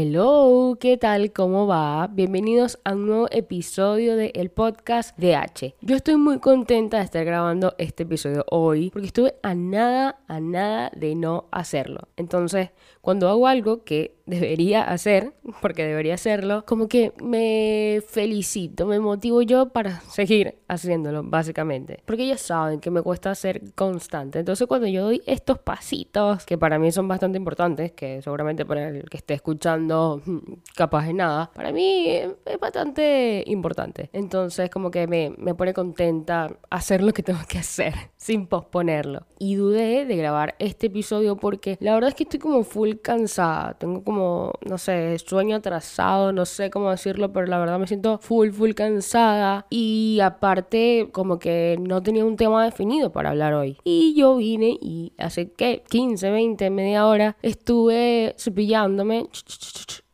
[0.00, 1.32] Hello, ¿qué tal?
[1.32, 2.06] ¿Cómo va?
[2.06, 5.74] Bienvenidos a un nuevo episodio del el podcast de H.
[5.80, 10.38] Yo estoy muy contenta de estar grabando este episodio hoy porque estuve a nada, a
[10.38, 12.06] nada de no hacerlo.
[12.16, 12.70] Entonces,
[13.00, 19.42] cuando hago algo que debería hacer, porque debería hacerlo, como que me felicito, me motivo
[19.42, 22.02] yo para seguir haciéndolo, básicamente.
[22.04, 24.38] Porque ya saben que me cuesta ser constante.
[24.38, 28.90] Entonces cuando yo doy estos pasitos, que para mí son bastante importantes, que seguramente para
[28.90, 29.87] el que esté escuchando
[30.74, 34.10] capaz de nada, para mí es bastante importante.
[34.12, 39.26] Entonces como que me, me pone contenta hacer lo que tengo que hacer, sin posponerlo.
[39.38, 43.74] Y dudé de grabar este episodio porque la verdad es que estoy como full cansada,
[43.74, 48.18] tengo como no sé, sueño atrasado, no sé cómo decirlo, pero la verdad me siento
[48.18, 49.66] full, full cansada.
[49.70, 53.78] Y aparte, como que no tenía un tema definido para hablar hoy.
[53.84, 59.26] Y yo vine y hace que 15, 20, media hora estuve cepillándome.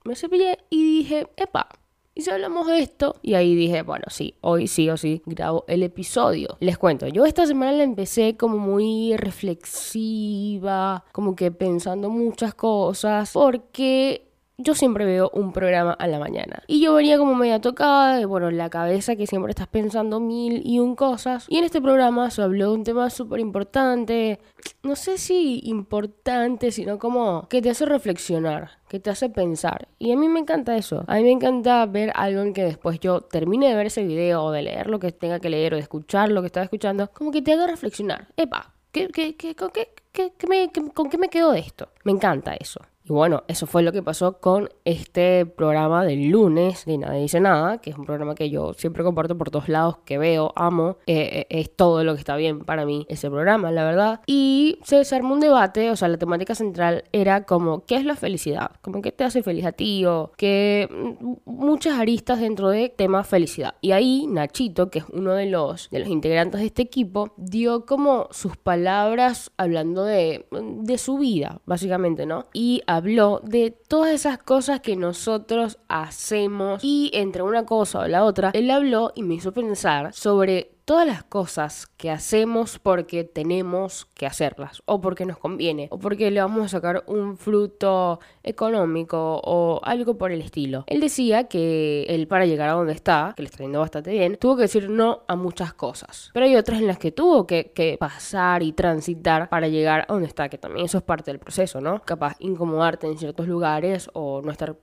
[0.05, 1.69] Me cepillé y dije, epa,
[2.17, 5.65] y si hablamos de esto, y ahí dije, bueno, sí, hoy sí o sí grabo
[5.67, 6.57] el episodio.
[6.61, 13.33] Les cuento, yo esta semana la empecé como muy reflexiva, como que pensando muchas cosas,
[13.33, 16.63] porque yo siempre veo un programa a la mañana.
[16.67, 20.63] Y yo venía como media tocada de, bueno, la cabeza que siempre estás pensando mil
[20.65, 21.47] y un cosas.
[21.49, 24.39] Y en este programa se habló de un tema súper importante.
[24.83, 29.89] No sé si importante, sino como que te hace reflexionar, que te hace pensar.
[29.99, 31.05] Y a mí me encanta eso.
[31.09, 34.45] A mí me encanta ver algo en que después yo termine de ver ese video
[34.45, 37.11] o de leer lo que tenga que leer o de escuchar lo que estaba escuchando,
[37.13, 38.29] como que te haga reflexionar.
[38.37, 41.89] Epa, ¿qué, qué, qué, con, qué, qué, me, ¿con qué me quedo de esto?
[42.05, 42.81] Me encanta eso.
[43.07, 47.39] Y bueno, eso fue lo que pasó con este programa del lunes de Nadie Dice
[47.39, 50.97] Nada, que es un programa que yo siempre comparto por todos lados, que veo, amo.
[51.07, 54.21] Eh, eh, es todo lo que está bien para mí ese programa, la verdad.
[54.27, 58.17] Y se desarmó un debate, o sea, la temática central era como, ¿qué es la
[58.17, 58.71] felicidad?
[58.81, 60.07] Como, ¿qué te hace feliz a ti?
[60.07, 63.75] O que mm, muchas aristas dentro de tema felicidad.
[63.83, 67.85] Y ahí Nachito, que es uno de los, de los integrantes de este equipo, dio
[67.85, 72.47] como sus palabras hablando de, de su vida, básicamente, ¿no?
[72.55, 78.25] Y habló de todas esas cosas que nosotros hacemos y entre una cosa o la
[78.25, 84.07] otra, él habló y me hizo pensar sobre todas las cosas que hacemos porque tenemos
[84.15, 89.41] que hacerlas, o porque nos conviene, o porque le vamos a sacar un fruto económico
[89.45, 90.85] o algo por el estilo.
[90.87, 94.37] Él decía que él para llegar a donde está, que le está yendo bastante bien,
[94.37, 96.31] tuvo que decir no a muchas cosas.
[96.35, 100.13] Pero hay otras en las que tuvo que, que pasar y transitar para llegar a
[100.13, 102.03] donde está, que también eso es parte del proceso, ¿no?
[102.03, 104.77] Capaz incomodarte en ciertos lugares o no estar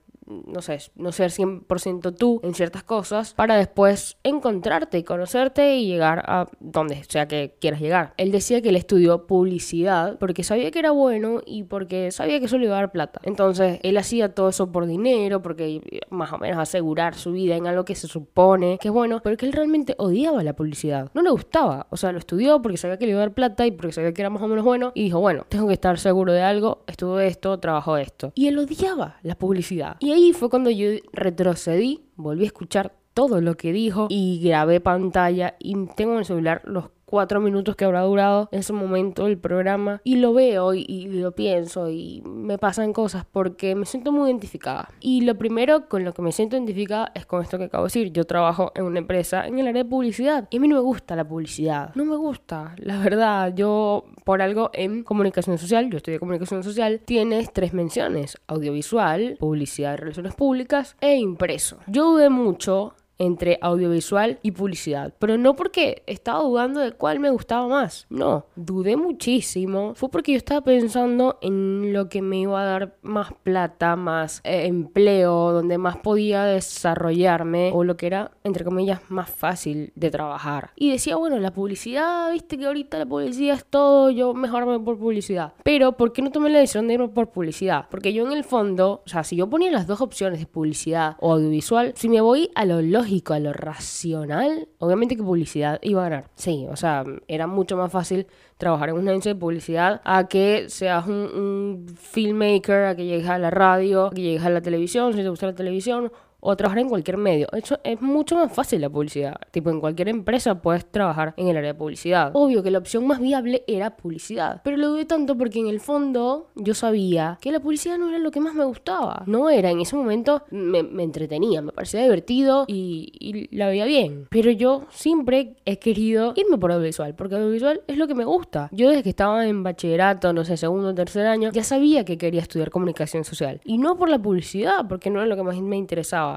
[0.47, 5.87] no sé, no ser 100% tú en ciertas cosas para después encontrarte y conocerte y
[5.87, 8.13] llegar a donde sea que quieras llegar.
[8.17, 12.45] Él decía que él estudió publicidad porque sabía que era bueno y porque sabía que
[12.45, 13.21] eso le iba a dar plata.
[13.23, 17.67] Entonces, él hacía todo eso por dinero, porque más o menos asegurar su vida en
[17.67, 21.09] algo que se supone que es bueno, pero que él realmente odiaba la publicidad.
[21.13, 21.87] No le gustaba.
[21.89, 24.13] O sea, lo estudió porque sabía que le iba a dar plata y porque sabía
[24.13, 26.83] que era más o menos bueno y dijo, bueno, tengo que estar seguro de algo,
[26.87, 28.31] estuvo esto, trabajo esto.
[28.35, 29.97] Y él odiaba la publicidad.
[29.99, 34.39] Y ahí y fue cuando yo retrocedí, volví a escuchar todo lo que dijo y
[34.43, 38.71] grabé pantalla y tengo en el celular los cuatro minutos que habrá durado en ese
[38.71, 43.85] momento el programa y lo veo y, lo pienso y me pasan cosas porque me
[43.85, 44.89] siento muy identificada.
[45.01, 47.87] Y lo primero con lo que me siento identificada es con esto que acabo de
[47.87, 48.13] decir.
[48.13, 50.81] Yo trabajo en una empresa en el área de publicidad y a mí no me
[50.81, 51.93] gusta la publicidad.
[51.95, 53.53] No me gusta, la verdad.
[53.53, 59.95] Yo por algo en comunicación social, yo estudié comunicación social, tienes tres menciones, audiovisual, publicidad
[59.95, 61.79] y relaciones públicas e impreso.
[61.87, 65.13] Yo dudé mucho entre audiovisual y publicidad.
[65.19, 68.07] Pero no porque estaba dudando de cuál me gustaba más.
[68.09, 69.93] No, dudé muchísimo.
[69.95, 74.41] Fue porque yo estaba pensando en lo que me iba a dar más plata, más
[74.43, 80.09] eh, empleo, donde más podía desarrollarme o lo que era, entre comillas, más fácil de
[80.09, 80.71] trabajar.
[80.75, 84.97] Y decía, bueno, la publicidad, viste que ahorita la publicidad es todo, yo mejorarme por
[84.97, 85.53] publicidad.
[85.63, 87.85] Pero, ¿por qué no tomé la decisión de irme por publicidad?
[87.91, 91.17] Porque yo en el fondo, o sea, si yo ponía las dos opciones de publicidad
[91.19, 96.05] o audiovisual, si me voy a lo lógico, a lo racional, obviamente que publicidad iba
[96.05, 96.29] a ganar.
[96.35, 98.27] Sí, o sea, era mucho más fácil
[98.57, 103.37] trabajar en una agencia de publicidad a que seas un, filmmaker, a que llegues a
[103.37, 106.79] la radio, a que llegues a la televisión, si te gusta la televisión, o trabajar
[106.79, 107.47] en cualquier medio.
[107.53, 109.35] Eso es mucho más fácil la publicidad.
[109.51, 112.31] Tipo, en cualquier empresa puedes trabajar en el área de publicidad.
[112.33, 115.79] Obvio que la opción más viable era publicidad, pero lo dudé tanto porque en el
[115.79, 119.23] fondo yo sabía que la publicidad no era lo que más me gustaba.
[119.27, 124.27] No era, en ese momento me, entretenía, me parecía divertido y, y, la veía bien.
[124.29, 128.69] Pero yo siempre he querido irme por audiovisual, porque audiovisual es lo que me gusta.
[128.71, 132.17] Yo desde que estaba en bachillerato, no sé, segundo o tercer año, ya sabía que
[132.17, 133.61] quería estudiar comunicación social.
[133.63, 136.30] Y no por la publicidad, porque no era lo que más me interesaba.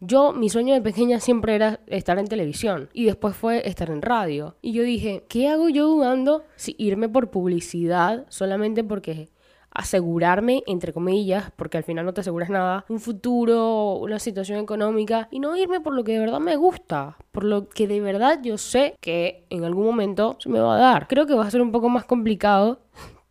[0.00, 4.00] Yo, mi sueño de pequeña siempre era estar en televisión y después fue estar en
[4.00, 4.54] radio.
[4.62, 9.28] Y yo dije, ¿qué hago yo dudando si irme por publicidad solamente porque
[9.72, 15.28] asegurarme, entre comillas, porque al final no te aseguras nada, un futuro, una situación económica
[15.30, 18.40] y no irme por lo que de verdad me gusta, por lo que de verdad
[18.42, 21.08] yo sé que en algún momento se me va a dar.
[21.08, 22.80] Creo que va a ser un poco más complicado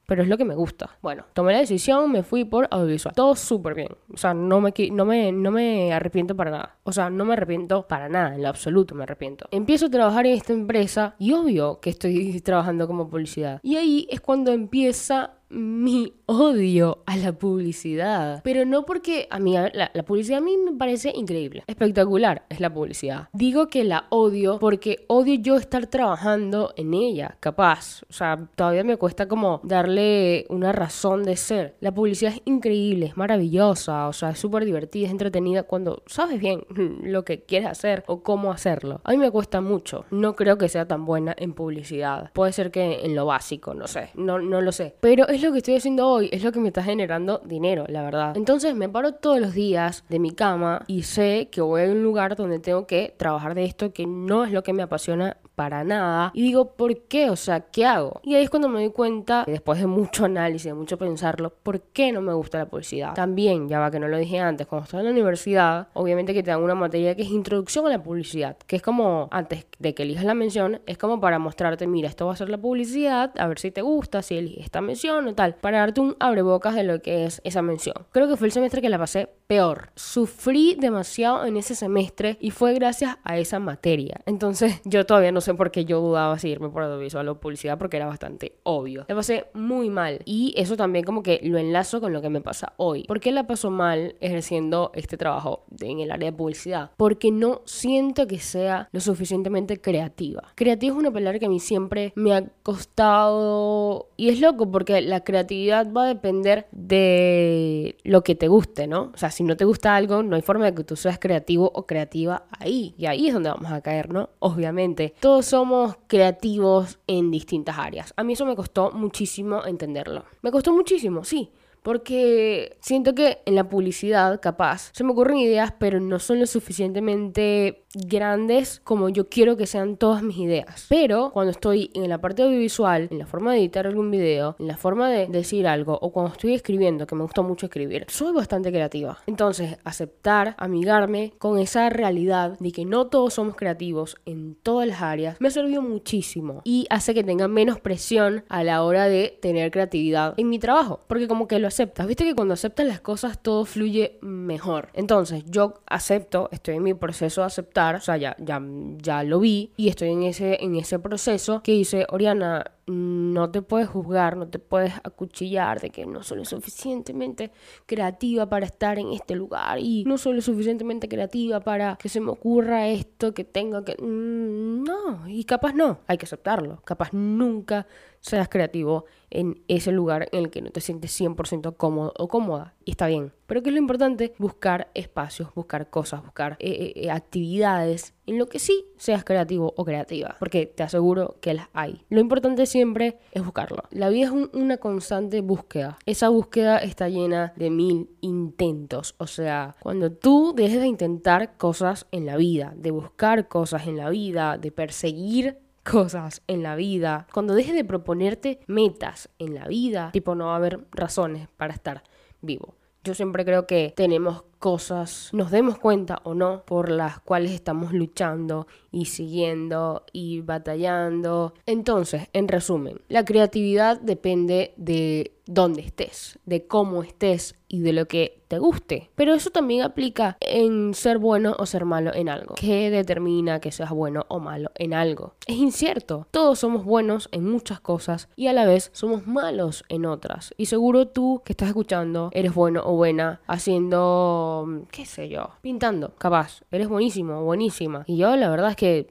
[0.07, 0.98] pero es lo que me gusta.
[1.01, 3.13] Bueno, tomé la decisión, me fui por audiovisual.
[3.13, 3.89] Todo súper bien.
[4.12, 6.77] O sea, no me, no, me, no me arrepiento para nada.
[6.83, 9.48] O sea, no me arrepiento para nada, en lo absoluto me arrepiento.
[9.51, 13.59] Empiezo a trabajar en esta empresa y obvio que estoy trabajando como publicidad.
[13.63, 18.42] Y ahí es cuando empieza mi odio a la publicidad.
[18.44, 21.64] Pero no porque a mí la, publicidad a mí me parece increíble.
[21.68, 23.30] Espectacular es la publicidad.
[23.34, 28.04] Digo que la odio porque odio yo estar trabajando en ella, capaz.
[28.10, 31.76] O sea, todavía me cuesta como darle una razón de ser.
[31.80, 36.40] La publicidad es increíble, es maravillosa, o sea, es súper divertida, es entretenida cuando sabes
[36.40, 36.64] bien
[37.04, 39.02] lo que quieres hacer o cómo hacerlo.
[39.04, 40.06] A mí me cuesta mucho.
[40.12, 42.32] No creo que sea tan buena en publicidad.
[42.34, 44.10] Puede ser que en lo básico, no sé.
[44.16, 44.96] No, no lo sé.
[45.00, 48.04] Pero es lo que estoy haciendo hoy, es lo que me está generando dinero, la
[48.04, 48.36] verdad.
[48.36, 52.04] Entonces me paro todos los días de mi cama y sé que voy a un
[52.04, 55.83] lugar donde tengo que trabajar de esto que no es lo que me apasiona para
[55.83, 56.30] nada.
[56.36, 57.31] Y digo, ¿por qué?
[57.31, 58.21] O sea, ¿qué hago?
[58.21, 61.81] Y ahí es cuando me doy cuenta, después de mucho análisis, de mucho pensarlo, ¿por
[61.81, 63.15] qué no me gusta la publicidad?
[63.15, 66.44] También, ya va que no lo dije antes, cuando estaba en la universidad, obviamente que
[66.44, 69.95] te dan una materia que es introducción a la publicidad, que es como, antes de
[69.95, 73.33] que elijas la mención, es como para mostrarte, mira, esto va a ser la publicidad,
[73.39, 76.75] a ver si te gusta, si eliges esta mención o tal, para darte un abrebocas
[76.75, 77.95] de lo que es esa mención.
[78.12, 79.89] Creo que fue el semestre que la pasé peor.
[79.95, 84.21] Sufrí demasiado en ese semestre y fue gracias a esa materia.
[84.27, 87.78] Entonces, yo todavía no sé por qué yo dudaba si irme por audiovisual o publicidad
[87.78, 89.06] porque era bastante obvio.
[89.08, 92.42] La pasé muy mal y eso también como que lo enlazo con lo que me
[92.42, 93.04] pasa hoy.
[93.04, 96.92] ¿Por qué la paso mal ejerciendo este trabajo en el área de publicidad?
[96.98, 100.52] Porque no siento que sea lo suficientemente creativa.
[100.56, 105.02] Creativa es una palabra que a mí siempre me ha costado y es loco porque
[105.02, 109.12] la creatividad va a depender de lo que te guste, ¿no?
[109.14, 111.72] O sea, si no te gusta algo, no hay forma de que tú seas creativo
[111.74, 112.94] o creativa ahí.
[112.98, 114.30] Y ahí es donde vamos a caer, ¿no?
[114.40, 115.14] Obviamente.
[115.20, 118.13] Todo somos creativos en distintas áreas.
[118.18, 120.25] A mí eso me costó muchísimo entenderlo.
[120.42, 121.51] Me costó muchísimo, sí.
[121.88, 126.45] Porque siento que en la publicidad, capaz, se me ocurren ideas, pero no son lo
[126.45, 130.86] suficientemente grandes como yo quiero que sean todas mis ideas.
[130.89, 134.68] Pero cuando estoy en la parte audiovisual, en la forma de editar algún video, en
[134.68, 138.34] la forma de decir algo, o cuando estoy escribiendo, que me gusta mucho escribir, soy
[138.34, 139.19] bastante creativa.
[139.25, 145.01] Entonces, aceptar, amigarme con esa realidad de que no todos somos creativos en todas las
[145.01, 149.38] áreas, me ha servido muchísimo y hace que tenga menos presión a la hora de
[149.42, 151.00] tener creatividad en mi trabajo.
[151.07, 154.89] Porque como que lo viste que cuando aceptas las cosas todo fluye mejor.
[154.94, 158.62] Entonces, yo acepto, estoy en mi proceso de aceptar o sea, ya, ya,
[158.97, 163.62] ya lo vi y estoy en ese, en ese proceso que dice, Oriana, no te
[163.62, 167.51] puedes juzgar, no te puedes acuchillar de que no soy suficientemente
[167.86, 172.31] creativa para estar en este lugar y no soy suficientemente creativa para que se me
[172.31, 173.95] ocurra esto, que tenga que...
[174.01, 177.88] Mm, no, y capaz no, hay que aceptarlo, capaz nunca
[178.19, 182.75] seas creativo en ese lugar en el que no te sientes 100% cómodo o cómoda.
[182.86, 183.34] Y está bien.
[183.46, 184.34] Pero que es lo importante?
[184.38, 189.74] Buscar espacios, buscar cosas, buscar eh, eh, eh, actividades en lo que sí seas creativo
[189.75, 190.36] o creativa.
[190.38, 192.05] Porque te aseguro que las hay.
[192.10, 193.84] Lo importante siempre es buscarlo.
[193.89, 195.98] La vida es una constante búsqueda.
[196.05, 199.15] Esa búsqueda está llena de mil intentos.
[199.17, 203.98] O sea, cuando tú dejes de intentar cosas en la vida, de buscar cosas en
[203.98, 209.67] la vida, de perseguir cosas en la vida, cuando dejes de proponerte metas en la
[209.67, 212.03] vida, tipo no va a haber razones para estar
[212.41, 212.75] vivo.
[213.03, 217.94] Yo siempre creo que tenemos cosas, nos demos cuenta o no, por las cuales estamos
[217.94, 221.54] luchando y siguiendo y batallando.
[221.66, 228.08] Entonces, en resumen, la creatividad depende de dónde estés, de cómo estés y de lo
[228.08, 229.10] que te guste.
[229.16, 232.56] Pero eso también aplica en ser bueno o ser malo en algo.
[232.56, 235.34] ¿Qué determina que seas bueno o malo en algo?
[235.48, 236.28] Es incierto.
[236.32, 240.54] Todos somos buenos en muchas cosas y a la vez somos malos en otras.
[240.58, 244.47] Y seguro tú que estás escuchando eres bueno o buena haciendo
[244.92, 248.04] qué sé yo, pintando, capaz, eres buenísimo, buenísima.
[248.08, 249.08] Y yo la verdad es que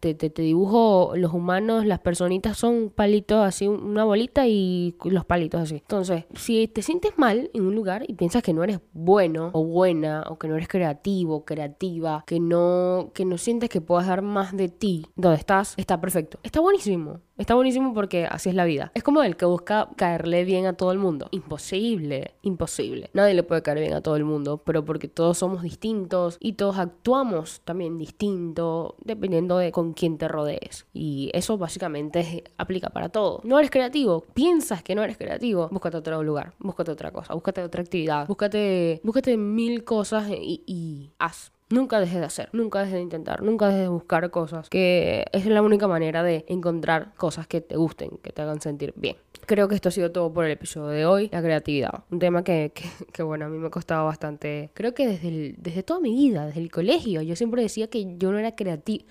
[0.00, 5.24] te, te, te dibujo los humanos, las personitas son palitos así, una bolita y los
[5.24, 5.76] palitos así.
[5.76, 9.64] Entonces, si te sientes mal en un lugar y piensas que no eres bueno o
[9.64, 14.22] buena, o que no eres creativo, creativa, que no, que no sientes que puedas dar
[14.22, 16.38] más de ti donde estás, está perfecto.
[16.42, 17.20] Está buenísimo.
[17.36, 18.92] Está buenísimo porque así es la vida.
[18.94, 21.26] Es como el que busca caerle bien a todo el mundo.
[21.32, 23.10] Imposible, imposible.
[23.12, 26.52] Nadie le puede caer bien a todo el mundo, pero porque todos somos distintos y
[26.52, 30.86] todos actuamos también distinto dependiendo de con quién te rodees.
[30.92, 33.40] Y eso básicamente aplica para todo.
[33.42, 37.64] No eres creativo, piensas que no eres creativo, búscate otro lugar, búscate otra cosa, búscate
[37.64, 41.53] otra actividad, búscate, búscate mil cosas y, y haz.
[41.70, 45.46] Nunca dejes de hacer, nunca dejes de intentar, nunca dejes de buscar cosas, que es
[45.46, 49.16] la única manera de encontrar cosas que te gusten, que te hagan sentir bien.
[49.46, 52.04] Creo que esto ha sido todo por el episodio de hoy, la creatividad.
[52.10, 52.72] Un tema que,
[53.12, 56.46] que, bueno, a mí me ha costado bastante, creo que desde, desde toda mi vida,
[56.46, 59.04] desde el colegio, yo siempre decía que yo no era creativa.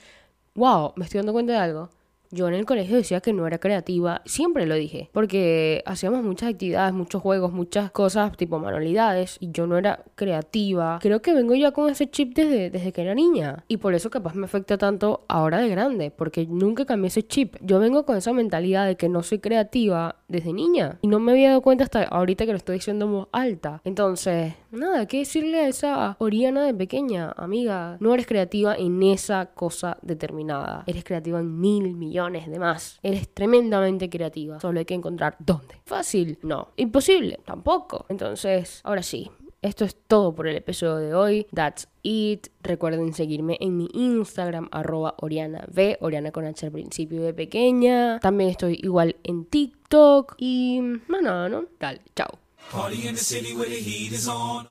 [0.54, 1.90] Wow, me estoy dando cuenta de algo
[2.34, 6.50] yo en el colegio decía que no era creativa, siempre lo dije, porque hacíamos muchas
[6.50, 11.00] actividades, muchos juegos, muchas cosas tipo manualidades y yo no era creativa.
[11.02, 14.10] Creo que vengo ya con ese chip desde, desde que era niña y por eso
[14.10, 17.56] capaz me afecta tanto ahora de grande, porque nunca cambié ese chip.
[17.62, 21.34] Yo vengo con esa mentalidad de que no soy creativa desde niña y no me
[21.34, 23.82] había dado cuenta hasta ahorita que lo estoy diciendo en voz alta.
[23.84, 27.32] Entonces, nada, ¿qué decirle a esa Oriana de pequeña?
[27.38, 33.00] Amiga, no eres creativa en esa cosa determinada, eres creativa en mil millones de más.
[33.04, 34.60] Eres tremendamente creativa.
[34.60, 35.76] Solo hay que encontrar dónde.
[35.86, 36.70] Fácil, no.
[36.76, 38.06] Imposible, tampoco.
[38.10, 39.30] Entonces, ahora sí.
[39.62, 41.48] Esto es todo por el episodio de hoy.
[41.54, 42.48] That's it.
[42.62, 48.20] Recuerden seguirme en mi Instagram, arroba Oriana V, Oriana con H al principio de pequeña.
[48.20, 50.36] También estoy igual en TikTok.
[50.38, 51.64] Y más nada, ¿no?
[51.80, 52.43] Dale, chao.
[52.70, 54.68] Party in the city where the heat is on.